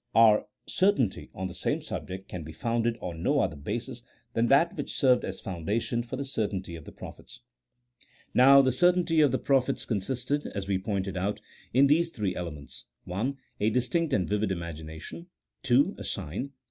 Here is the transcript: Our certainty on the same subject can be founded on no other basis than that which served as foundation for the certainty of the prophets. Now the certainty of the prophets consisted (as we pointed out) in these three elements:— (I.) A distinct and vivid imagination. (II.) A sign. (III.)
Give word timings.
Our 0.15 0.47
certainty 0.65 1.29
on 1.35 1.45
the 1.45 1.53
same 1.53 1.79
subject 1.79 2.27
can 2.27 2.41
be 2.43 2.53
founded 2.53 2.97
on 3.01 3.21
no 3.21 3.39
other 3.39 3.55
basis 3.55 4.01
than 4.33 4.47
that 4.47 4.75
which 4.75 4.95
served 4.95 5.23
as 5.23 5.39
foundation 5.39 6.01
for 6.01 6.15
the 6.15 6.25
certainty 6.25 6.75
of 6.75 6.85
the 6.85 6.91
prophets. 6.91 7.41
Now 8.33 8.63
the 8.63 8.71
certainty 8.71 9.21
of 9.21 9.31
the 9.31 9.37
prophets 9.37 9.85
consisted 9.85 10.47
(as 10.55 10.67
we 10.67 10.79
pointed 10.79 11.17
out) 11.17 11.39
in 11.71 11.85
these 11.85 12.09
three 12.09 12.35
elements:— 12.35 12.85
(I.) 13.13 13.35
A 13.59 13.69
distinct 13.69 14.11
and 14.11 14.27
vivid 14.27 14.51
imagination. 14.51 15.27
(II.) 15.69 15.93
A 15.99 16.03
sign. 16.03 16.45
(III.) 16.45 16.49